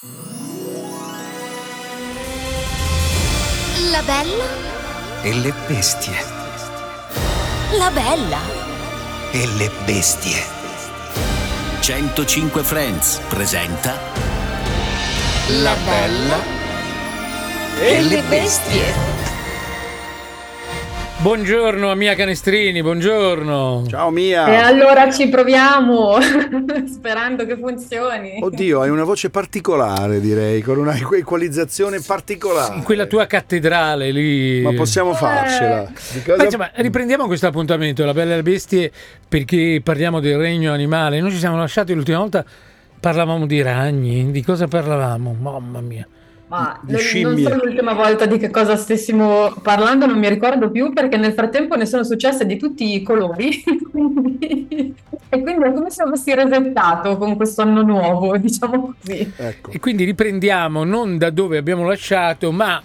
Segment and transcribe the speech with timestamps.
[0.00, 0.06] La
[4.02, 4.44] bella
[5.22, 6.14] e le bestie.
[7.72, 8.38] La bella
[9.32, 10.40] e le bestie.
[11.80, 13.98] 105 Friends presenta
[15.48, 16.44] La bella
[17.80, 19.17] e le bestie.
[21.20, 23.86] Buongiorno Mia Canestrini, buongiorno.
[23.88, 24.46] Ciao Mia.
[24.46, 26.16] E allora ci proviamo,
[26.88, 28.38] sperando che funzioni.
[28.40, 32.76] Oddio, hai una voce particolare, direi, con una equalizzazione particolare.
[32.76, 34.62] In quella tua cattedrale lì.
[34.62, 35.88] Ma possiamo farcela.
[35.88, 35.92] Eh.
[36.12, 38.92] Di cosa- Ma insomma, riprendiamo questo appuntamento, la bella e le bestie,
[39.28, 41.20] perché parliamo del regno animale.
[41.20, 42.44] Noi ci siamo lasciati l'ultima volta,
[43.00, 45.36] parlavamo di ragni, di cosa parlavamo?
[45.40, 46.06] Mamma mia.
[46.48, 50.92] Ma non, non so l'ultima volta di che cosa stessimo parlando, non mi ricordo più
[50.92, 53.62] perché nel frattempo ne sono successe di tutti i colori.
[55.30, 59.30] E quindi è come se avessi resettato con questo anno nuovo, diciamo così.
[59.36, 59.70] Ecco.
[59.70, 62.82] E quindi riprendiamo non da dove abbiamo lasciato, ma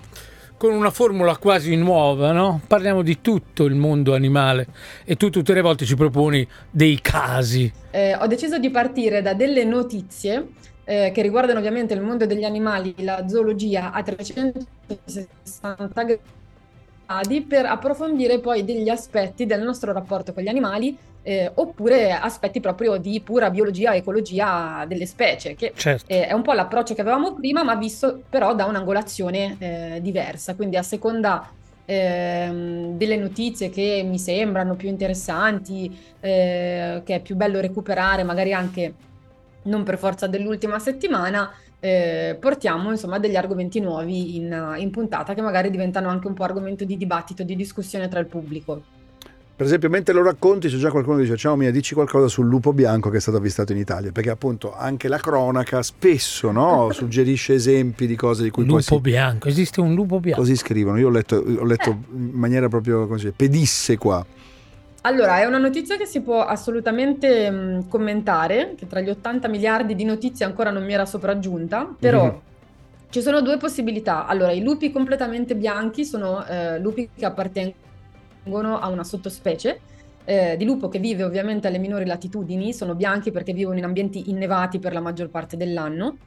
[0.57, 2.61] con una formula quasi nuova, no?
[2.67, 4.67] Parliamo di tutto il mondo animale
[5.05, 7.71] e tu tutte le volte ci proponi dei casi.
[7.91, 10.47] Eh, ho deciso di partire da delle notizie
[10.85, 16.03] eh, che riguardano ovviamente il mondo degli animali, la zoologia a 360
[17.05, 22.59] gradi per approfondire poi degli aspetti del nostro rapporto con gli animali eh, oppure aspetti
[22.59, 26.11] proprio di pura biologia e ecologia delle specie, che Certo.
[26.11, 30.55] eh, è un po' l'approccio che avevamo prima, ma visto però da un'angolazione eh, diversa,
[30.55, 31.49] quindi a seconda
[31.85, 38.53] ehm, delle notizie che mi sembrano più interessanti, eh, che è più bello recuperare, magari
[38.53, 38.93] anche
[39.63, 45.41] non per forza dell'ultima settimana, eh, portiamo insomma degli argomenti nuovi in, in puntata che
[45.41, 48.81] magari diventano anche un po' argomento di dibattito, di discussione tra il pubblico.
[49.55, 52.47] Per esempio, mentre lo racconti, c'è già qualcuno che dice: Ciao Mia, dici qualcosa sul
[52.47, 54.11] lupo bianco che è stato avvistato in Italia.
[54.11, 58.95] Perché appunto anche la cronaca spesso no, suggerisce esempi di cose di cui poi Lupo
[58.95, 60.41] si, bianco, esiste un lupo bianco.
[60.41, 60.97] così scrivono.
[60.97, 64.25] Io ho letto, ho letto in maniera proprio così, pedisse qua.
[65.05, 69.95] Allora, è una notizia che si può assolutamente mh, commentare, che tra gli 80 miliardi
[69.95, 72.41] di notizie ancora non mi era sopraggiunta, però Mhm.
[73.09, 74.25] ci sono due possibilità.
[74.25, 79.81] Allora, i lupi completamente bianchi sono eh, lupi che appartengono a una sottospecie
[80.25, 84.29] eh, di lupo che vive ovviamente alle minori latitudini, sono bianchi perché vivono in ambienti
[84.29, 86.17] innevati per la maggior parte dell'anno.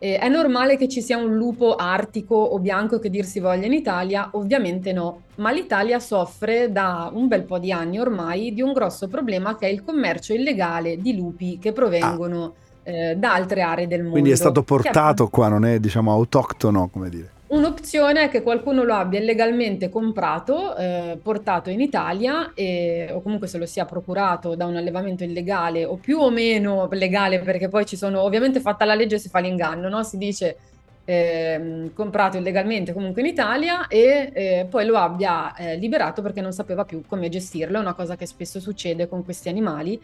[0.00, 3.66] Eh, è normale che ci sia un lupo artico o bianco che dir si voglia
[3.66, 4.28] in Italia?
[4.32, 9.08] Ovviamente no, ma l'Italia soffre da un bel po' di anni ormai di un grosso
[9.08, 12.54] problema che è il commercio illegale di lupi che provengono
[12.84, 14.12] eh, da altre aree del mondo.
[14.12, 17.30] Quindi è stato portato qua, non è diciamo autoctono, come dire.
[17.50, 23.46] Un'opzione è che qualcuno lo abbia illegalmente comprato, eh, portato in Italia e- o comunque
[23.48, 27.86] se lo sia procurato da un allevamento illegale o più o meno legale perché poi
[27.86, 30.02] ci sono, ovviamente fatta la legge si fa l'inganno, no?
[30.02, 30.58] Si dice
[31.04, 36.52] ehm, comprato illegalmente comunque in Italia e eh, poi lo abbia eh, liberato perché non
[36.52, 39.98] sapeva più come gestirlo, è una cosa che spesso succede con questi animali.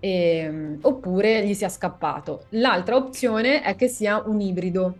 [0.00, 2.46] ehm, oppure gli sia scappato.
[2.50, 4.98] L'altra opzione è che sia un ibrido,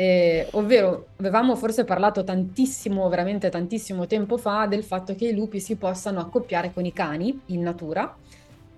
[0.00, 5.60] eh, ovvero avevamo forse parlato tantissimo, veramente tantissimo tempo fa del fatto che i lupi
[5.60, 8.16] si possano accoppiare con i cani in natura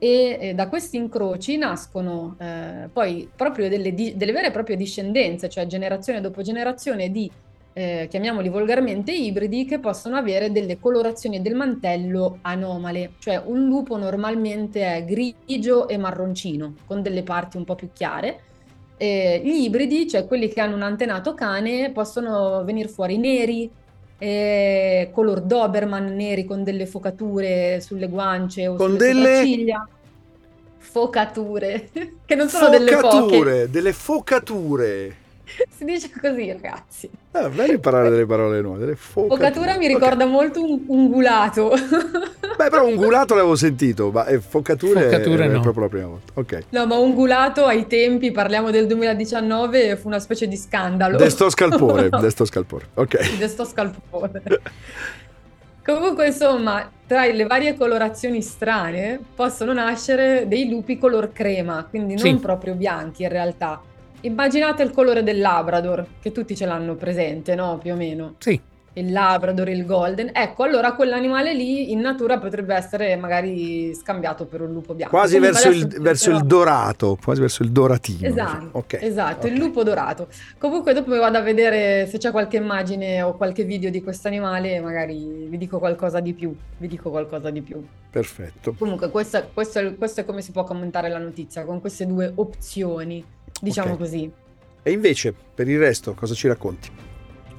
[0.01, 4.75] e eh, da questi incroci nascono eh, poi proprio delle, di- delle vere e proprie
[4.75, 7.31] discendenze, cioè generazione dopo generazione di,
[7.73, 13.97] eh, chiamiamoli volgarmente, ibridi che possono avere delle colorazioni del mantello anomale, cioè un lupo
[13.97, 18.41] normalmente è grigio e marroncino, con delle parti un po' più chiare.
[19.03, 23.69] Eh, gli ibridi, cioè quelli che hanno un antenato cane, possono venire fuori neri,
[24.17, 29.89] eh, color Doberman neri con delle focature sulle guance o Con sulle delle- sopracciglia.
[30.79, 31.89] Focature,
[32.25, 33.09] che non sono delle poche.
[33.09, 35.17] focature, delle focature.
[35.77, 37.11] Si dice così, ragazzi.
[37.33, 39.37] Ah, bello imparare delle parole nuove, delle focature.
[39.37, 41.73] Focatura mi ricorda molto un ungulato.
[42.57, 45.61] Beh, però ungulato l'avevo sentito, ma eh, focature, Focature è, no.
[45.61, 46.33] proprio la prima volta.
[46.35, 46.65] Ok.
[46.71, 51.17] No, ma ungulato ai tempi, parliamo del 2019, fu una specie di scandalo.
[51.17, 52.89] Desto scalpore, desto scalpore.
[52.95, 53.37] Ok.
[53.39, 54.43] Desto scalpore.
[55.85, 62.23] Comunque, insomma, tra le varie colorazioni strane possono nascere dei lupi color crema, quindi non
[62.23, 62.37] Sì.
[62.37, 63.81] proprio bianchi in realtà.
[64.23, 67.79] Immaginate il colore del Labrador, che tutti ce l'hanno presente, no?
[67.79, 68.35] Più o meno.
[68.39, 68.61] Sì,
[68.95, 70.31] il Labrador, il Golden.
[70.33, 75.17] Ecco, allora quell'animale lì in natura potrebbe essere magari scambiato per un lupo bianco.
[75.17, 78.29] Quasi verso il, verso il però- dorato, quasi verso il doratino.
[78.29, 78.69] Esatto, diciamo.
[78.73, 79.59] Ok, esatto, il ok.
[79.59, 80.29] lupo dorato.
[80.59, 84.79] Comunque dopo vado a vedere se c'è qualche immagine o qualche video di questo animale,
[84.81, 87.83] magari vi dico qualcosa di più, vi dico qualcosa di più.
[88.11, 88.75] Perfetto.
[88.79, 93.25] Comunque questo, questo questo è come si può commentare la notizia, con queste due opzioni,
[93.63, 93.99] diciamo Ok.
[93.99, 94.31] così.
[94.83, 96.91] E invece, per il resto, cosa ci racconti?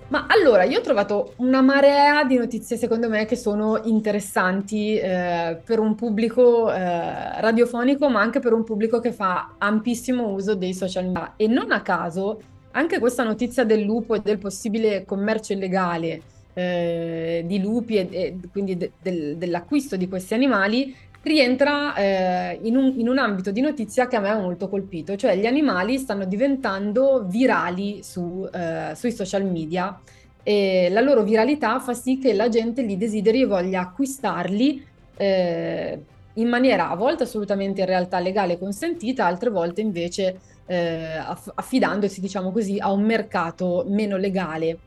[0.09, 5.57] Ma allora, io ho trovato una marea di notizie, secondo me, che sono interessanti eh,
[5.63, 10.73] per un pubblico eh, radiofonico, ma anche per un pubblico che fa ampissimo uso dei
[10.73, 11.33] social media.
[11.37, 12.39] E non a caso,
[12.71, 16.21] anche questa notizia del lupo e del possibile commercio illegale
[16.53, 22.75] eh, di lupi e, e quindi de- del- dell'acquisto di questi animali rientra eh, in
[22.75, 25.97] un, in un ambito di notizia che a me ha molto colpito, cioè gli animali
[25.97, 29.99] stanno diventando virali su, eh, sui social media
[30.43, 34.85] e la loro viralità fa sì che la gente li desideri e voglia acquistarli
[35.15, 36.03] eh,
[36.33, 41.51] in maniera a volte assolutamente in realtà legale e consentita, altre volte invece eh, aff-
[41.55, 44.77] affidandosi, diciamo così, a un mercato meno legale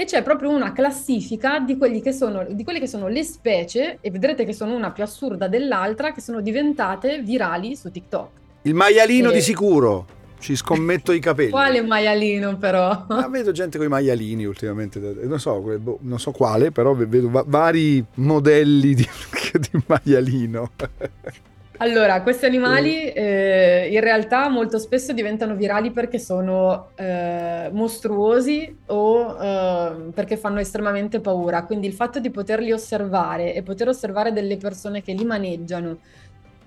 [0.00, 3.98] e c'è proprio una classifica di, quelli che sono, di quelle che sono le specie,
[4.00, 8.28] e vedrete che sono una più assurda dell'altra, che sono diventate virali su TikTok.
[8.62, 9.34] Il maialino Eh.
[9.34, 10.06] di sicuro.
[10.38, 11.50] Ci scommetto i capelli.
[11.50, 13.04] Quale maialino però?
[13.08, 17.04] Ah, vedo gente con i maialini ultimamente, non so, boh, non so quale, però ve-
[17.04, 19.06] vedo va- vari modelli di,
[19.70, 20.70] di maialino.
[21.82, 29.42] Allora, questi animali eh, in realtà molto spesso diventano virali perché sono eh, mostruosi o
[29.42, 31.64] eh, perché fanno estremamente paura.
[31.64, 35.96] Quindi il fatto di poterli osservare e poter osservare delle persone che li maneggiano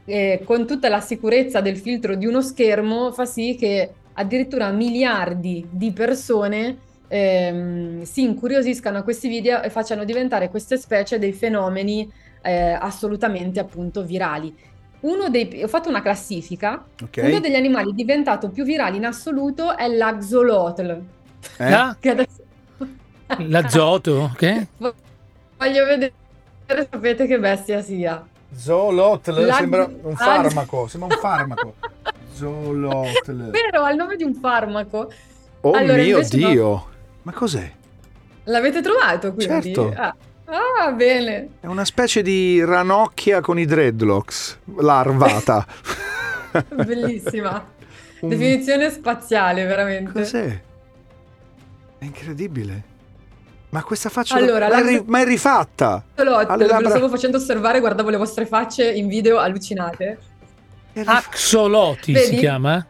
[0.06, 5.63] eh, con tutta la sicurezza del filtro di uno schermo fa sì che addirittura miliardi
[5.69, 6.77] di persone
[7.07, 12.12] ehm, si incuriosiscano a questi video e facciano diventare queste specie dei fenomeni
[12.42, 14.71] eh, assolutamente appunto virali.
[15.04, 17.22] Uno dei, ho fatto una classifica, Ok?
[17.26, 21.02] uno degli animali diventato più virali in assoluto è l'axolotl.
[21.58, 21.72] Eh?
[21.74, 22.42] Ah, Che adesso...
[23.48, 24.68] L'azoto, ok?
[25.58, 26.14] Voglio vedere,
[26.90, 28.26] sapete che bestia sia.
[28.56, 31.74] Zoolotl La- sembra un farmaco, sembra un farmaco.
[32.34, 33.50] Zoolotl.
[33.50, 35.12] Vero, ha il nome di un farmaco.
[35.62, 36.48] Oh Allora, mio invece no.
[36.50, 36.88] Dio.
[37.24, 37.72] Ma cos'è?
[38.46, 39.74] L'avete trovato quindi?
[39.74, 39.94] Certo.
[39.96, 41.50] Ah, Ah, bene.
[41.62, 45.66] È una specie di ranocchia con i dreadlocks, larvata.
[46.74, 47.66] Bellissima.
[48.19, 50.12] Un- Definizione spaziale, veramente.
[50.12, 50.62] Cos'è?
[51.98, 52.92] È incredibile.
[53.69, 56.04] Ma questa faccia Allora, ma, è la- ri- ma è rifatta.
[56.16, 60.18] Lo labbra- stavo facendo osservare, guardavo le vostre facce in video allucinate.
[60.94, 61.18] Rifatta.
[61.28, 62.36] Axoloti si Vedi?
[62.38, 62.86] chiama?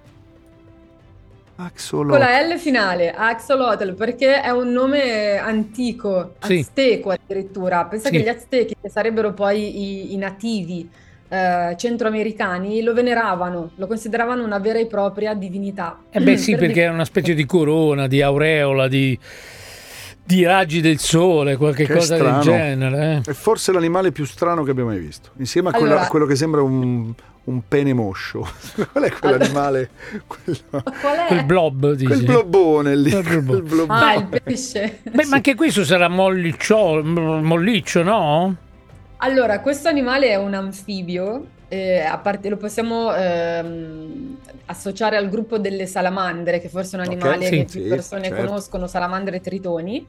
[1.56, 2.10] Axolotl.
[2.10, 6.60] Con la L finale, Axolotl, perché è un nome antico, Sì.
[6.60, 7.86] azteco addirittura.
[7.86, 8.18] Pensa Sì.
[8.18, 10.90] che gli aztechi, che sarebbero poi i, i nativi
[11.30, 16.00] eh, centroamericani, lo veneravano, lo consideravano una vera e propria divinità.
[16.10, 19.18] Eh beh sì, Per perché è una specie di corona, di aureola, di,
[20.26, 22.34] di raggi del sole, qualche Che cosa strano.
[22.36, 23.22] del genere.
[23.26, 23.32] eh.
[23.32, 25.30] È forse l'animale più strano che abbiamo mai visto.
[25.38, 27.14] Insieme a, quello- Allora- a quello che sembra un,
[27.46, 28.48] un pene moscio.
[28.92, 29.90] Qual è quell'animale?
[30.26, 31.26] Quello- Qual è?
[31.28, 32.06] Quel blob, dici?
[32.06, 33.10] quel blobone lì.
[33.12, 33.46] Quel blobone.
[33.60, 34.00] quel blobone.
[34.00, 35.00] Ah, il pesce.
[35.12, 38.56] Beh, ma anche questo sarà molliccio, molliccio, no?
[39.18, 45.58] Allora, questo animale è un anfibio, eh, a parte, lo possiamo ehm, associare al gruppo
[45.58, 48.46] delle salamandre, che forse è un animale sì, che più sì, persone certo.
[48.46, 50.08] conoscono, salamandre e tritoni.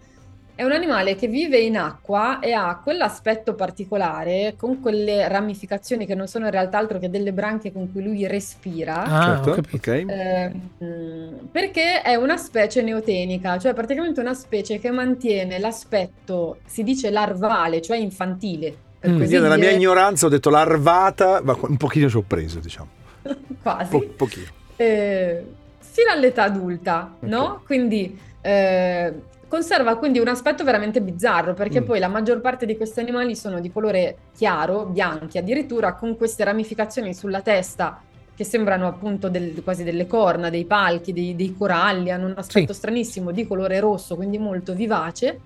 [0.57, 6.15] È un animale che vive in acqua e ha quell'aspetto particolare, con quelle ramificazioni che
[6.15, 9.03] non sono in realtà altro che delle branchie con cui lui respira.
[9.03, 9.77] Ah, Certo, ho capito.
[9.91, 10.05] ok.
[10.07, 17.11] Ehm, perché è una specie neotenica, cioè praticamente una specie che mantiene l'aspetto, si dice
[17.11, 19.23] larvale, cioè infantile, Mm.
[19.25, 22.89] Io nella mia ignoranza ho detto larvata, ma un pochino ci ho preso, diciamo.
[23.63, 24.47] quasi, Po- pochino.
[24.77, 25.45] eh,
[25.79, 27.29] fino all'età adulta, Ok.
[27.29, 27.63] no?
[27.67, 29.13] Quindi eh,
[29.49, 31.85] conserva quindi un aspetto veramente bizzarro, perché Mm.
[31.85, 36.45] poi la maggior parte di questi animali sono di colore chiaro, bianchi, addirittura con queste
[36.45, 38.01] ramificazioni sulla testa
[38.35, 42.73] che sembrano appunto del- quasi delle corna, dei palchi, dei, dei coralli, hanno un aspetto
[42.73, 42.79] Sì.
[42.79, 45.39] stranissimo di colore rosso, quindi molto vivace.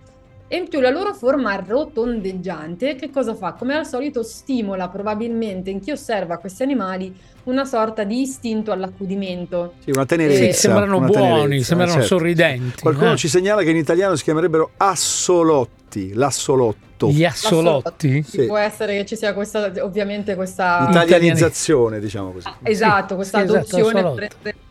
[0.50, 3.52] E in più la loro forma rotondeggiante, che cosa fa?
[3.52, 7.14] Come al solito stimola probabilmente in chi osserva questi animali
[7.44, 9.74] una sorta di istinto all'accudimento.
[9.84, 10.44] Sì, una tenerezza.
[10.44, 12.06] Sì, sembrano una buoni, tenerezza, sembrano certo.
[12.06, 12.80] sorridenti.
[12.80, 13.16] Qualcuno eh.
[13.18, 17.10] ci segnala che in italiano si chiamerebbero assolotti, l'assolotto.
[17.10, 18.22] Gli assolotti?
[18.22, 18.46] Sì.
[18.46, 20.88] Può essere che ci sia questa, ovviamente questa...
[20.90, 22.48] Italianizzazione, diciamo così.
[22.48, 24.66] Ah, Esatto, questa sì, esatto, adozione rendere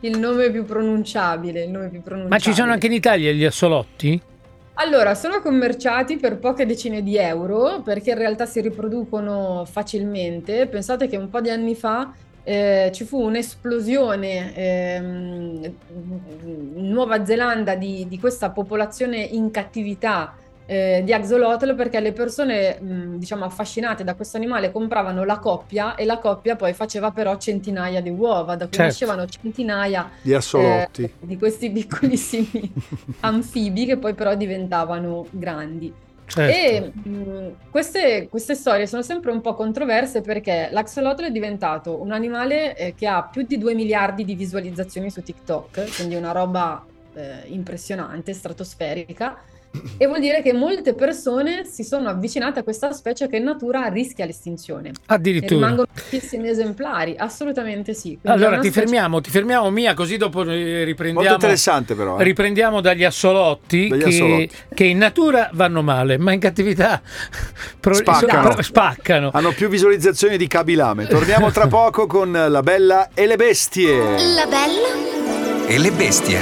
[0.00, 2.28] il nome più pronunciabile, il nome più pronunciabile.
[2.28, 4.20] Ma ci sono anche in Italia gli assolotti?
[4.82, 10.66] Allora, sono commerciati per poche decine di euro perché in realtà si riproducono facilmente.
[10.68, 15.74] Pensate che un po' di anni fa eh, ci fu un'esplosione ehm,
[16.76, 20.34] in Nuova Zelanda di, di questa popolazione in cattività
[20.70, 25.96] eh, di axolotl perché le persone, mh, diciamo, affascinate da questo animale compravano la coppia
[25.96, 28.82] e la coppia poi faceva però centinaia di uova, da cui Certo.
[28.82, 31.02] nascevano centinaia Di assolotti.
[31.02, 32.72] eh, di questi piccolissimi
[33.20, 35.92] anfibi che poi però diventavano grandi.
[36.24, 36.56] Certo.
[36.56, 42.12] E mh, queste, queste storie sono sempre un po' controverse perché l'axolotl è diventato un
[42.12, 46.84] animale eh, che ha più di 2 miliardi di visualizzazioni su TikTok, quindi una roba
[47.14, 49.36] eh, impressionante, stratosferica.
[49.98, 53.86] E vuol dire che molte persone si sono avvicinate a questa specie che in natura
[53.86, 54.88] rischia l'estinzione.
[54.88, 55.54] E Addirittura.
[55.54, 58.18] rimangono pochissimi esemplari, assolutamente sì.
[58.20, 61.34] Quindi Allora ti specie- fermiamo, ti fermiamo Mia, così dopo eh, Molto riprendiamo.
[61.34, 62.18] interessante però.
[62.18, 62.24] eh.
[62.24, 64.50] Riprendiamo dagli assolotti, Dagli che, assolotti.
[64.74, 67.00] che in natura vanno male, ma in cattività
[67.78, 68.48] pro- Spaccano.
[68.54, 69.30] pro- spaccano.
[69.32, 71.06] Hanno più visualizzazioni di Kabilame.
[71.06, 73.96] Torniamo tra poco con La Bella e le Bestie.
[73.98, 75.09] La bella
[75.72, 76.38] E le bestie.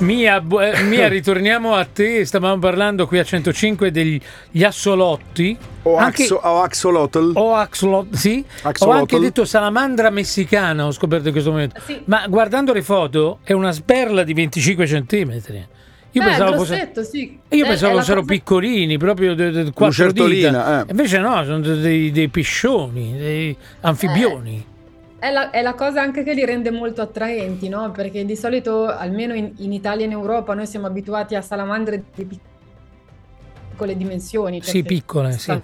[0.00, 2.24] Mia, bu- eh, Mia, ritorniamo a te.
[2.24, 4.20] Stavamo parlando qui a 105 degli
[4.52, 5.56] gli assolotti.
[5.82, 7.32] O, Anche- axo- o axolotl.
[7.34, 8.44] o axolot, sì.
[8.62, 8.98] Ho Axolotl.
[9.00, 11.80] anche detto salamandra messicana, ho scoperto in questo momento.
[11.84, 12.00] Sì.
[12.04, 15.66] Ma guardando le foto è una sperla di 25 centimetri.
[16.12, 17.38] Io Eh, pensavo fosse- sì.
[17.48, 20.82] Io È- pensavo fossero cosa- piccolini, proprio de- de- quattro dita.
[20.82, 20.90] eh.
[20.90, 24.64] Invece no, sono dei, dei piscioni, dei anfibioni.
[25.18, 27.90] È la, è la cosa anche che li rende molto attraenti, no?
[27.90, 32.04] Perché di solito, almeno in, in Italia e in Europa, noi siamo abituati a salamandre
[32.14, 32.40] di pic-
[33.78, 34.60] piccole dimensioni.
[34.60, 35.60] cioè Sì, piccole, sì.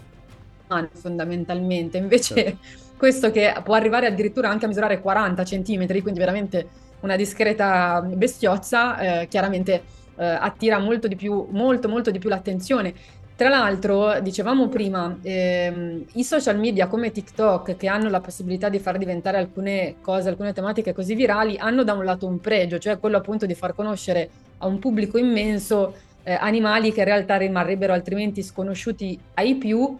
[0.92, 1.99] fondamentalmente.
[1.99, 2.58] Invece
[2.96, 6.68] questo che può arrivare addirittura anche a misurare 40 centimetri, quindi veramente
[7.00, 9.82] una discreta bestiozza, eh, chiaramente
[10.16, 12.94] eh, attira molto di più, molto, molto di più l'attenzione.
[13.36, 18.78] Tra l'altro, dicevamo prima, ehm, i social media come TikTok, che hanno la possibilità di
[18.78, 23.00] far diventare alcune cose, alcune tematiche così virali, hanno da un lato un pregio, cioè
[23.00, 27.92] quello appunto di far conoscere a un pubblico immenso eh, animali che in realtà rimarrebbero
[27.92, 29.98] altrimenti sconosciuti ai più.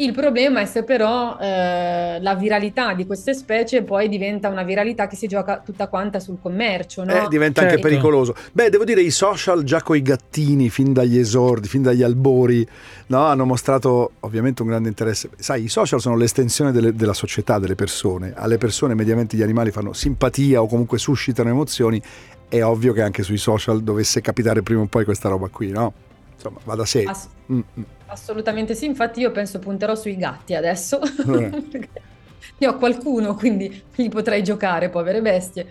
[0.00, 5.08] Il problema è se però eh, la viralità di queste specie poi diventa una viralità
[5.08, 7.24] che si gioca tutta quanta sul commercio, no?
[7.24, 7.88] Eh, diventa anche Certo.
[7.88, 8.34] pericoloso.
[8.52, 12.64] Beh, devo dire, i social già coi gattini, fin dagli esordi, fin dagli albori,
[13.08, 15.30] no, hanno mostrato ovviamente un grande interesse.
[15.36, 18.34] Sai, i social sono l'estensione delle- della società, delle persone.
[18.36, 22.00] Alle persone mediamente gli animali fanno simpatia o comunque suscitano emozioni.
[22.48, 25.92] È ovvio che anche sui social dovesse capitare prima o poi questa roba qui, no?
[26.38, 27.02] Insomma, va da sé.
[27.04, 27.82] Ass- Mm, mm.
[28.06, 31.00] Assolutamente sì, infatti io penso punterò sui gatti adesso.
[31.02, 31.62] Eh.
[31.70, 31.88] Perché
[32.58, 35.66] Ne ho qualcuno, quindi li potrei giocare, povere bestie.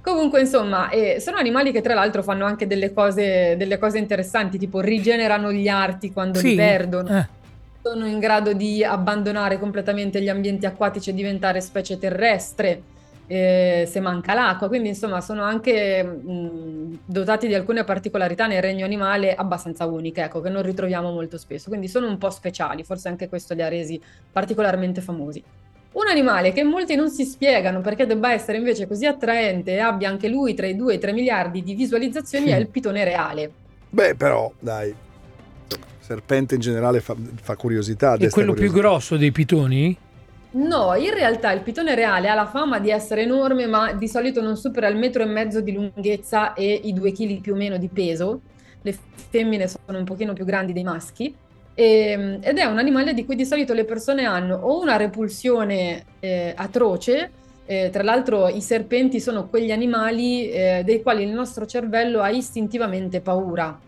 [0.00, 4.58] Comunque, insomma, eh, sono animali che tra l'altro fanno anche delle cose, delle cose interessanti,
[4.58, 7.28] tipo rigenerano gli arti quando li Sì, perdono, eh.
[7.82, 12.82] sono in grado di abbandonare completamente gli ambienti acquatici e diventare specie terrestre
[13.28, 14.66] eh, se manca l'acqua.
[14.66, 20.40] Quindi, insomma, sono anche mh, dotati di alcune particolarità nel regno animale abbastanza uniche, ecco,
[20.40, 21.68] che non ritroviamo molto spesso.
[21.68, 24.00] Quindi sono un po' speciali, forse anche questo li ha resi
[24.32, 25.42] particolarmente famosi.
[25.90, 30.08] Un animale che molti non si spiegano perché debba essere invece così attraente e abbia
[30.08, 32.50] anche lui tra i 2 e i 3 miliardi di visualizzazioni Sì.
[32.52, 33.50] è il pitone reale.
[33.90, 34.94] Beh, però, dai.
[36.00, 38.14] Serpente in generale fa, fa curiosità.
[38.14, 38.80] È quello più curiosità.
[38.88, 39.96] grosso dei pitoni?
[40.50, 44.40] No, in realtà il pitone reale ha la fama di essere enorme, ma di solito
[44.40, 47.76] non supera il metro e mezzo di lunghezza e i due chili più o meno
[47.76, 48.40] di peso.
[48.80, 48.96] Le
[49.30, 51.34] femmine sono un pochino più grandi dei maschi.
[51.74, 56.04] E- ed è un animale di cui di solito le persone hanno o una repulsione
[56.20, 57.30] eh, atroce,
[57.66, 62.30] eh, tra l'altro i serpenti sono quegli animali eh, dei quali il nostro cervello ha
[62.30, 63.78] istintivamente paura.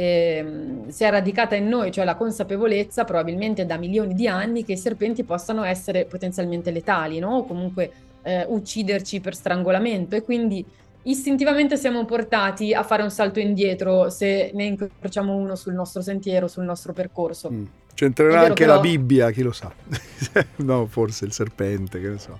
[0.00, 4.74] Ehm, si è radicata in noi, cioè la consapevolezza, probabilmente da milioni di anni, che
[4.74, 7.38] i serpenti possano essere potenzialmente letali, no?
[7.38, 7.90] O comunque
[8.22, 10.64] eh, ucciderci per strangolamento e quindi
[11.02, 16.46] istintivamente siamo portati a fare un salto indietro se ne incrociamo uno sul nostro sentiero,
[16.46, 17.50] sul nostro percorso.
[17.50, 17.64] Mm.
[17.94, 19.72] C'entrerà anche però- la Bibbia, chi lo sa.
[20.58, 22.38] no, forse il serpente, che ne so.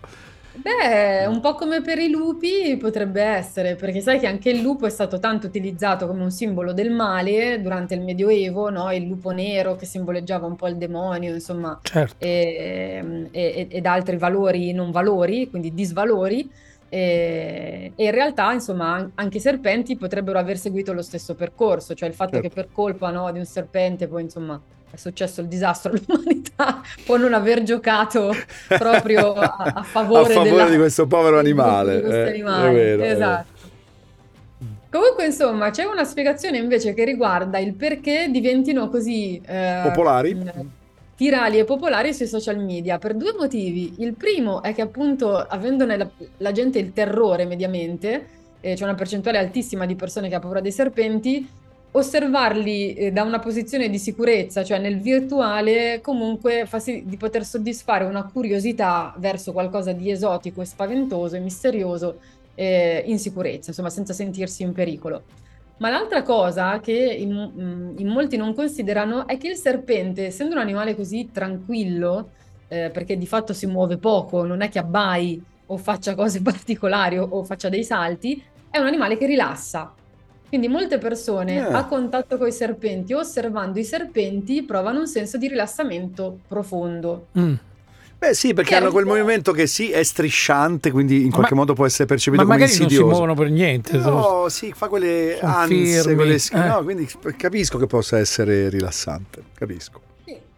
[0.60, 4.86] Beh, un po' come per i lupi potrebbe essere, perché sai che anche il lupo
[4.86, 8.90] è stato tanto utilizzato come un simbolo del male durante il Medioevo, no?
[8.92, 12.16] Il lupo nero che simboleggiava un po' il demonio, insomma, Certo.
[12.18, 16.50] e- e- ed altri valori non valori, quindi disvalori.
[16.90, 21.94] E, e in realtà, insomma, an- anche i serpenti potrebbero aver seguito lo stesso percorso,
[21.94, 22.48] cioè il fatto Certo.
[22.48, 27.16] che per colpa, no, di un serpente poi, insomma, è successo il disastro all'umanità, può
[27.16, 28.34] non aver giocato
[28.66, 33.56] proprio a, a favore, A favore della- di questo povero animale, eh, animale, vero, esatto.
[34.90, 40.34] Comunque, insomma, c'è una spiegazione invece che riguarda il perché diventino così eh, Popolari?
[40.34, 40.70] mh,
[41.18, 43.96] virali e popolari sui social media per due motivi.
[43.98, 48.26] Il primo è che appunto avendone la, la gente il terrore mediamente,
[48.60, 51.46] eh, c'è una percentuale altissima di persone che ha paura dei serpenti,
[51.90, 57.44] osservarli eh, da una posizione di sicurezza, cioè nel virtuale, comunque fa sì di poter
[57.44, 62.18] soddisfare una curiosità verso qualcosa di esotico e spaventoso e misterioso
[62.54, 65.22] eh, in sicurezza, insomma, senza sentirsi in pericolo.
[65.78, 70.54] Ma l'altra cosa che in, mm, in molti non considerano è che il serpente, essendo
[70.54, 72.30] un animale così tranquillo,
[72.68, 77.18] eh, perché di fatto si muove poco, non è che abbai o faccia cose particolari
[77.18, 79.94] o, o faccia dei salti, è un animale che rilassa.
[80.48, 81.72] Quindi molte persone Eh.
[81.72, 87.26] a contatto con i serpenti, osservando i serpenti, provano un senso di rilassamento profondo.
[87.38, 87.54] Mm.
[88.18, 91.74] Beh sì, perché hanno quel movimento che sì, è strisciante, quindi in qualche Ma- modo
[91.74, 93.10] può essere percepito Ma come magari non si insidioso.
[93.10, 94.00] muovono per niente.
[94.00, 96.34] sono- No, sì, fa quelle Sono ansie, quelle...
[96.34, 96.66] eh.
[96.66, 100.00] no, quindi capisco che possa essere rilassante, capisco.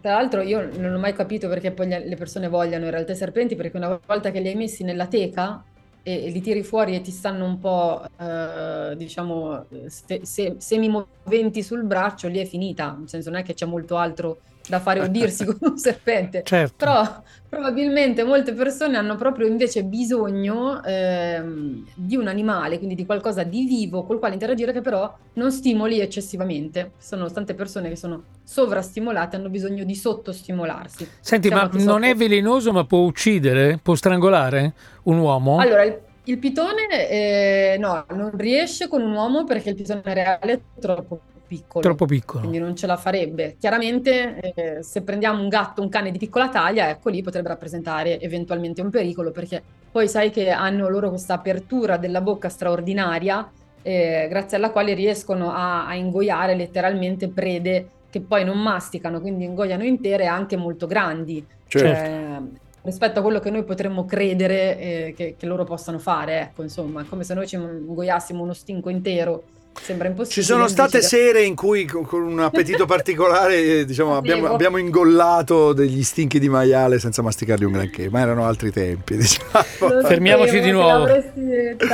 [0.00, 3.16] Tra l'altro io non ho mai capito perché poi le persone vogliano in realtà i
[3.16, 5.62] serpenti, perché una volta che li hai messi nella teca
[6.02, 11.62] e, e li tiri fuori e ti stanno un po', eh, diciamo, se, se- semimoventi
[11.62, 12.95] sul braccio, lì è finita.
[12.99, 16.42] Nel senso non è che c'è molto altro da fare o dirsi con un serpente.
[16.44, 16.76] Certo.
[16.78, 23.42] Però probabilmente molte persone hanno proprio invece bisogno ehm, di un animale, quindi di qualcosa
[23.42, 26.92] di vivo col quale interagire che però non stimoli eccessivamente.
[26.96, 31.06] Sono tante persone che sono sovrastimolate, hanno bisogno di sottostimolarsi.
[31.20, 33.78] Senti, Diciamo ma non è velenoso, ma può uccidere?
[33.82, 34.72] Può strangolare
[35.04, 35.58] un uomo?
[35.58, 40.52] Allora, il, il pitone eh, no, non riesce con un uomo perché il pitone reale
[40.52, 41.20] è troppo
[41.50, 41.83] piccolo.
[41.83, 42.38] Troppo piccolo.
[42.38, 43.57] Quindi non ce la farebbe.
[43.59, 48.21] Chiaramente, eh, se prendiamo un gatto, un cane di piccola taglia, ecco lì potrebbe rappresentare
[48.21, 53.50] eventualmente un pericolo, perché poi sai che hanno loro questa apertura della bocca straordinaria,
[53.83, 59.45] eh, grazie alla quale riescono a, a ingoiare letteralmente prede che poi non masticano, quindi
[59.45, 61.45] ingoiano intere, anche molto grandi.
[61.66, 61.88] Certo.
[61.88, 62.40] Cioè,
[62.83, 67.02] rispetto a quello che noi potremmo credere eh, che, che loro possano fare, ecco, insomma,
[67.02, 69.42] è come se noi ci ingoiassimo uno stinco intero.
[69.78, 70.42] Sembra impossibile.
[70.42, 74.76] Ci sono state invece- sere in cui con, un appetito particolare eh, diciamo, abbiamo, abbiamo
[74.76, 79.16] ingollato degli stinchi di maiale senza masticarli un granché, ma erano altri tempi.
[79.20, 80.02] Diciamo.
[80.04, 81.06] Fermiamoci di nuovo.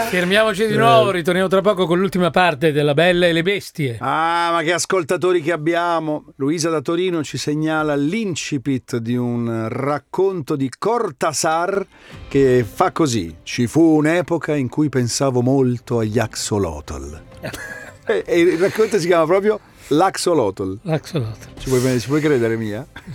[0.08, 3.96] Fermiamoci di nuovo, ritorniamo tra poco con l'ultima parte della Bella e le Bestie.
[4.00, 6.32] Ah, ma che ascoltatori che abbiamo!
[6.36, 11.86] Luisa da Torino ci segnala l'incipit di un racconto di Cortasar
[12.28, 17.25] che fa così: Ci fu un'epoca in cui pensavo molto agli axolotl.
[18.06, 20.78] e, e il racconto si chiama proprio L'Axolotl.
[20.82, 21.48] L'axolotl.
[21.58, 22.84] Ci puoi, ci puoi credere, Mia?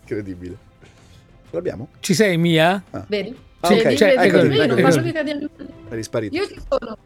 [0.00, 0.56] Incredibile.
[0.80, 1.88] Ce l'abbiamo?
[2.00, 2.82] Ci sei, Mia?
[3.06, 3.36] Vedi?
[3.60, 3.80] Ah, Vedi?
[3.80, 3.98] ok.
[3.98, 4.02] Vedi?
[4.02, 4.88] Ecco, Io non ecco.
[4.88, 5.68] parlo mica di animali.
[5.88, 6.36] È risparito.
[6.36, 6.98] Io ci sono.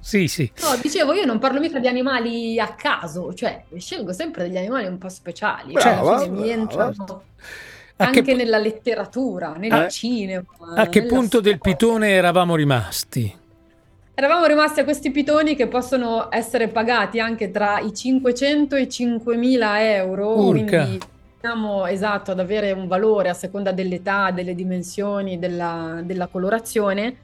[0.00, 0.50] Sì, sì.
[0.62, 4.86] No, dicevo, io non parlo mica di animali a caso, cioè scelgo sempre degli animali
[4.86, 7.22] un po' speciali, Brava, fine mi entrano
[7.96, 9.90] anche che, nella letteratura, nel Eh.
[9.90, 10.42] cinema.
[10.74, 11.76] a che punto del storia.
[11.76, 13.32] pitone eravamo rimasti?
[14.22, 18.86] Eravamo rimasti a questi pitoni che possono essere pagati anche tra i 500 e i
[18.86, 20.84] 5.000 euro, Urca.
[20.84, 21.00] quindi
[21.40, 27.16] siamo esatto ad avere un valore a seconda dell'età, delle dimensioni, della, della colorazione.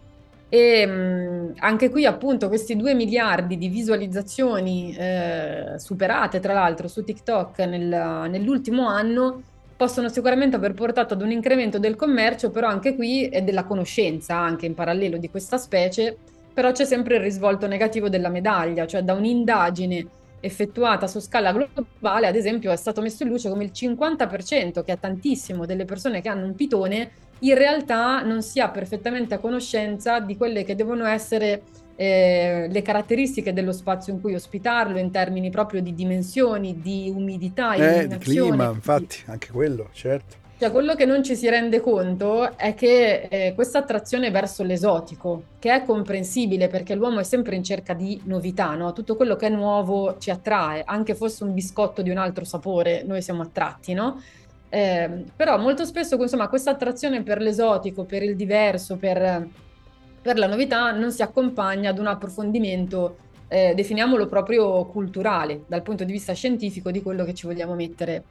[0.49, 7.05] E mh, anche qui appunto questi 2 miliardi di visualizzazioni eh, superate tra l'altro su
[7.05, 9.43] TikTok nel- nell'ultimo anno
[9.77, 14.37] possono sicuramente aver portato ad un incremento del commercio, però anche qui è della conoscenza
[14.37, 16.17] anche in parallelo di questa specie,
[16.59, 20.05] però c'è sempre il risvolto negativo della medaglia, cioè da un'indagine
[20.41, 24.95] effettuata su scala globale, ad esempio, è stato messo in luce come il 50%, che
[24.95, 29.39] è tantissimo, delle persone che hanno un pitone, in realtà non si ha perfettamente a
[29.39, 31.63] conoscenza di quelle che devono essere
[31.95, 37.75] eh, le caratteristiche dello spazio in cui ospitarlo, in termini proprio di dimensioni, di umidità,
[37.75, 40.48] Eh, di clima, infatti, anche quello, certo.
[40.59, 45.45] Cioè, quello che non ci si rende conto è che eh, questa attrazione verso l'esotico,
[45.61, 48.93] che è comprensibile perché l'uomo è sempre in cerca di novità, no?
[48.93, 53.05] Tutto quello che è nuovo ci attrae, anche fosse un biscotto di un altro sapore,
[53.05, 54.21] noi siamo attratti, no?
[54.69, 59.49] Eh, però molto spesso, insomma, questa attrazione per l'esotico, per il diverso, per,
[60.21, 66.03] per la novità non si accompagna ad un approfondimento, eh, definiamolo proprio culturale, dal punto
[66.03, 68.25] di vista scientifico di quello che ci vogliamo mettere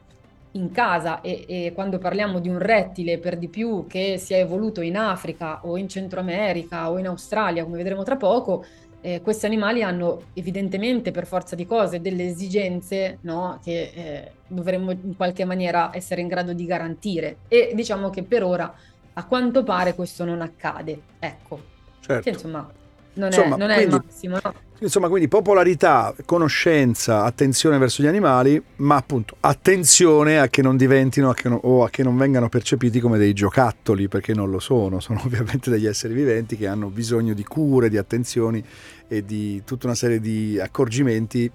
[0.51, 4.39] in casa e, e quando parliamo di un rettile per di più che si è
[4.39, 8.65] evoluto in Africa o in Centro America o in Australia, come vedremo tra poco,
[9.01, 14.91] eh, questi animali hanno evidentemente per forza di cose delle esigenze no, che eh, dovremmo
[14.91, 18.73] in qualche maniera essere in grado di garantire e diciamo che per ora
[19.13, 21.59] a quanto pare questo non accade, ecco,
[22.01, 22.23] certo.
[22.23, 22.69] che insomma
[23.17, 24.53] non Insomma, è, non è quindi- il massimo, no?
[24.79, 31.29] Insomma, quindi popolarità, conoscenza, attenzione verso gli animali, ma appunto attenzione a che non diventino
[31.31, 34.59] a che non- o a che non vengano percepiti come dei giocattoli, perché non lo
[34.59, 38.63] sono, sono ovviamente degli esseri viventi che hanno bisogno di cure, di attenzioni
[39.07, 41.49] e di tutta una serie di accorgimenti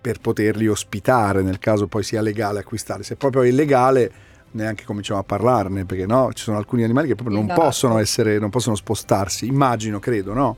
[0.00, 3.02] per poterli ospitare nel caso poi sia legale acquistare.
[3.02, 4.12] Se proprio è illegale
[4.52, 7.60] neanche cominciamo a parlarne perché no, ci sono alcuni animali che proprio non Esatto.
[7.60, 10.56] possono essere, non possono spostarsi, immagino, credo, no?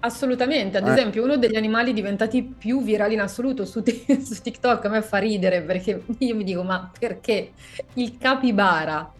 [0.00, 0.92] Assolutamente, ad Eh.
[0.92, 5.02] esempio uno degli animali diventati più virali in assoluto su, Tik- su TikTok a me
[5.02, 7.50] fa ridere perché io mi dico ma perché
[7.94, 9.12] il capibara?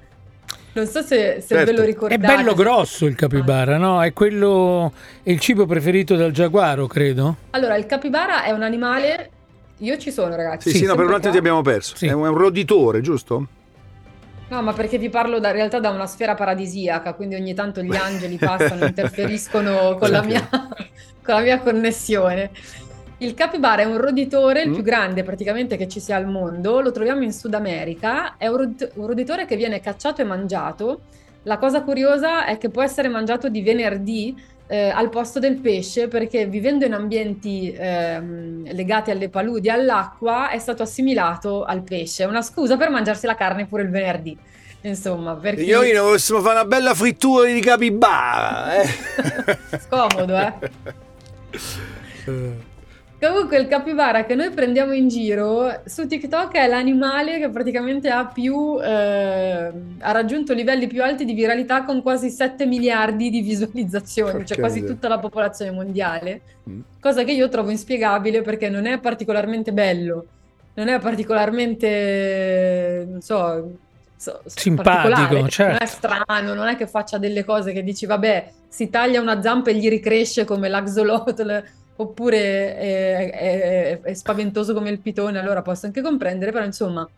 [0.72, 1.72] Non so se, se ve Certo.
[1.72, 2.18] lo È ricordate.
[2.36, 4.02] bello grosso il capibara, no?
[4.02, 7.36] È quello è il cibo preferito del giaguaro, credo.
[7.50, 9.30] Allora, il capibara è un animale...
[9.78, 10.70] Io ci sono ragazzi.
[10.70, 11.30] Sì, sì, no, per un attimo qua.
[11.32, 11.96] ti abbiamo perso.
[11.96, 12.06] Sì.
[12.06, 13.46] È un è un roditore, giusto?
[14.50, 17.82] No, ma perché vi parlo da- in realtà da una sfera paradisiaca, quindi ogni tanto
[17.82, 22.50] gli angeli passano, interferiscono con la mia, con la mia connessione.
[23.18, 24.74] Il capibara è un roditore, il Mm.
[24.74, 28.74] più grande praticamente che ci sia al mondo, lo troviamo in Sud America, è un
[28.94, 31.00] roditore che viene cacciato e mangiato.
[31.44, 34.34] La cosa curiosa è che può essere mangiato di venerdì
[34.70, 40.50] eh, al posto del pesce perché vivendo in ambienti ehm, legati alle paludi e all'acqua
[40.50, 42.22] è stato assimilato al pesce.
[42.22, 44.38] È una scusa per mangiarsi la carne pure il venerdì.
[44.82, 48.80] Insomma, perché Io possiamo fare una bella frittura di capibara.
[48.80, 48.88] Eh?
[49.82, 50.52] scomodo, eh.
[53.20, 58.24] Comunque il capibara che noi prendiamo in giro su TikTok è l'animale che praticamente ha
[58.24, 64.46] più eh, ha raggiunto livelli più alti di viralità con quasi 7 miliardi di visualizzazioni,
[64.46, 66.40] cioè Porca quasi tutta la popolazione mondiale.
[66.68, 66.80] Mm.
[66.98, 70.24] Cosa che io trovo inspiegabile perché non è particolarmente bello,
[70.74, 73.70] non è particolarmente, non so,
[74.16, 75.84] so- Simpatico, particolare, non certo.
[75.84, 79.68] è strano, non è che faccia delle cose che dici, vabbè, si taglia una zampa
[79.68, 81.64] e gli ricresce come l'axolotl,
[82.00, 87.08] oppure è, è- è spaventoso come il pitone, allora posso anche comprendere, però insomma,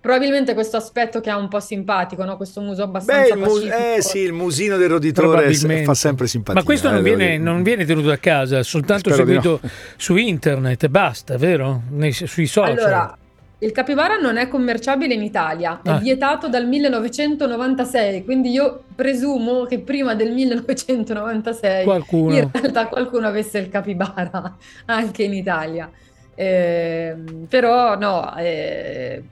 [0.00, 2.36] probabilmente questo aspetto che ha un po' simpatico, no?
[2.36, 3.74] Questo muso Beh, abbastanza il, mu- pacifico.
[3.76, 5.52] eh, sì, il musino del roditore
[5.84, 6.60] fa sempre simpatia.
[6.60, 9.70] Ma questo eh, non viene, non viene tenuto a casa, soltanto Spero seguito no.
[9.96, 11.82] su internet e basta, vero?
[11.90, 12.76] Nei- sui social.
[12.78, 13.18] Allora,
[13.64, 15.96] il capibara non è commerciabile in Italia, è Ah.
[15.98, 22.34] vietato dal 1996, quindi io presumo che prima del 1996 Qualcuno.
[22.36, 25.90] in realtà qualcuno avesse il capibara anche in Italia.
[26.36, 29.22] Ehm, però no, eh,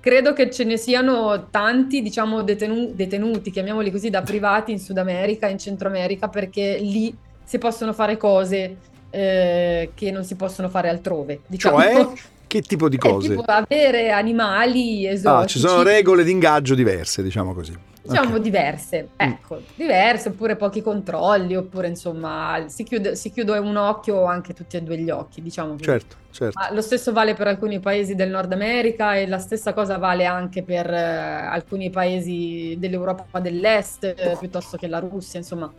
[0.00, 4.96] credo che ce ne siano tanti, diciamo, detenu- detenuti, chiamiamoli così, da privati in Sud
[4.98, 8.76] America, in Centro America, perché lì si possono fare cose
[9.10, 11.40] eh, che non si possono fare altrove.
[11.46, 11.80] Diciamo.
[11.80, 12.06] Cioè,
[12.50, 13.28] che tipo di Eh, cose?
[13.28, 15.28] tipo avere animali esotici.
[15.28, 17.72] Ah, ci sono regole di ingaggio diverse, diciamo così.
[18.02, 18.38] Diciamo Ok.
[18.38, 18.42] Mm.
[18.42, 24.24] diverse, ecco, diverse, oppure pochi controlli, oppure insomma si chiude, si chiude un occhio o
[24.24, 25.84] anche tutti e due gli occhi, diciamo così.
[25.84, 26.58] Certo, certo.
[26.58, 30.24] Ma lo stesso vale per alcuni paesi del Nord America e la stessa cosa vale
[30.24, 35.72] anche per eh, alcuni paesi dell'Europa dell'Est, eh, piuttosto che la Russia, insomma.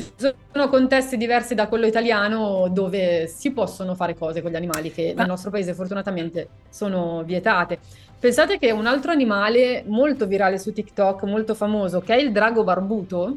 [0.00, 4.90] Ci sono contesti diversi da quello italiano dove si possono fare cose con gli animali
[4.92, 7.78] che nel nostro paese fortunatamente sono vietate.
[8.18, 12.64] Pensate che un altro animale molto virale su TikTok, molto famoso, che è il drago
[12.64, 13.36] barbuto,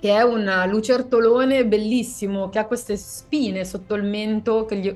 [0.00, 4.94] che è un lucertolone bellissimo che ha queste spine sotto il mento che gli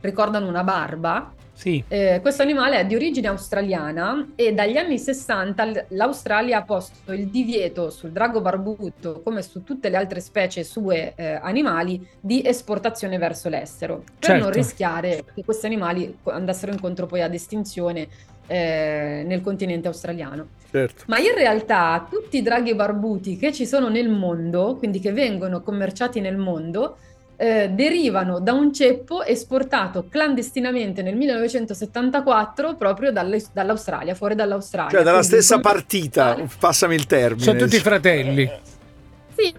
[0.00, 1.32] ricordano una barba.
[1.58, 1.82] Sì.
[1.88, 7.12] Eh, questo animale è di origine australiana e dagli anni 60 l- l'Australia ha posto
[7.12, 12.42] il divieto sul drago barbuto, come su tutte le altre specie sue eh, animali, di
[12.46, 14.56] esportazione verso l'estero, per non Certo.
[14.56, 18.06] rischiare che questi animali andassero incontro poi ad estinzione
[18.46, 20.46] eh, nel continente australiano.
[20.70, 21.02] certo.
[21.08, 25.60] Ma in realtà tutti i draghi barbuti che ci sono nel mondo, quindi che vengono
[25.62, 26.98] commerciati nel mondo,
[27.40, 34.90] eh, derivano da un ceppo esportato clandestinamente nel 1974 proprio dalle- dall'Australia, fuori dall'Australia.
[34.90, 37.42] Cioè, dalla Quindi stessa come- partita, passami il termine.
[37.44, 38.50] Sono tutti fratelli.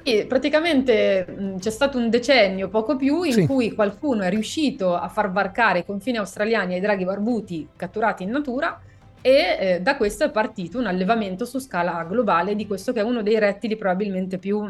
[0.03, 3.45] Sì, praticamente mh, c'è stato un decennio, poco più, in Sì.
[3.45, 8.31] cui qualcuno è riuscito a far varcare i confini australiani ai draghi barbuti catturati in
[8.31, 8.77] natura
[9.21, 13.03] e eh, da questo è partito un allevamento su scala globale di questo che è
[13.03, 14.69] uno dei rettili probabilmente più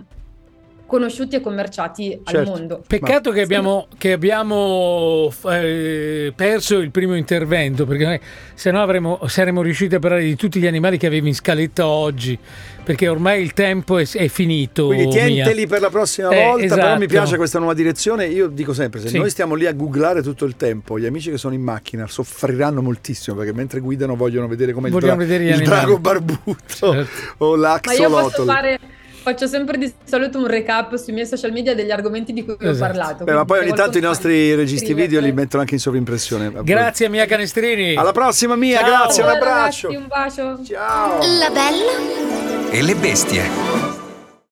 [0.89, 2.49] conosciuti e commerciati al Certo.
[2.49, 2.83] mondo.
[2.85, 8.19] Peccato Ma- che abbiamo, che abbiamo eh, perso il primo intervento, perché noi,
[8.55, 11.85] se no avremmo, saremmo riusciti a parlare di tutti gli animali che avevi in scaletta
[11.85, 12.37] oggi,
[12.83, 14.87] perché ormai il tempo è, è finito.
[14.87, 15.25] Quindi Mia.
[15.27, 17.05] tienteli per la prossima Eh, volta, però mi esatto.
[17.05, 18.25] piace questa nuova direzione.
[18.25, 19.17] Io dico sempre, se Sì.
[19.19, 22.81] noi stiamo lì a googlare tutto il tempo, gli amici che sono in macchina soffriranno
[22.81, 27.09] moltissimo perché mentre guidano vogliono vedere come il, Vogliono dra- il drago barbuto Certo.
[27.37, 28.45] o Ma io posso l'axolotl.
[28.45, 28.79] fare,
[29.21, 32.67] faccio sempre di solito un recap sui miei social media degli argomenti di cui vi
[32.67, 32.91] ho Esatto.
[32.91, 33.23] parlato.
[33.23, 36.51] Beh, ma poi ogni tanto i nostri registi video li mettono anche in sovrimpressione.
[36.63, 37.95] Grazie Mia Canestrini.
[37.95, 38.87] Alla prossima Mia, Ciao.
[38.87, 39.87] grazie, un abbraccio.
[39.87, 40.63] ragazzi, un bacio.
[40.65, 41.17] Ciao.
[41.39, 43.78] La bella E le bestie.